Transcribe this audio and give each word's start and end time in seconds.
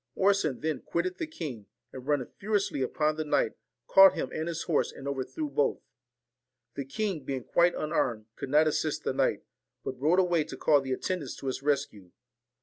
Orson 0.15 0.61
then 0.61 0.81
quitted 0.81 1.19
the 1.19 1.27
king, 1.27 1.67
and, 1.93 2.07
running 2.07 2.31
furiously 2.39 2.81
upon 2.81 3.17
the 3.17 3.23
knight, 3.23 3.53
caught 3.85 4.13
him 4.15 4.31
and 4.31 4.47
his 4.47 4.63
horse 4.63 4.91
and 4.91 5.07
overthrew 5.07 5.47
both. 5.47 5.77
The 6.73 6.85
king, 6.85 7.23
being 7.23 7.43
quite 7.43 7.75
unarmed, 7.75 8.25
could 8.35 8.49
not 8.49 8.67
assist 8.67 9.03
the 9.03 9.13
knight, 9.13 9.43
but 9.83 9.99
rode 10.01 10.17
away 10.17 10.43
to 10.45 10.57
call 10.57 10.81
the 10.81 10.91
attendants 10.93 11.35
to 11.41 11.45
his 11.45 11.61
rescue. 11.61 12.09